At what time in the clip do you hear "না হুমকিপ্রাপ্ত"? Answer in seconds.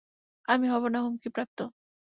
0.87-1.59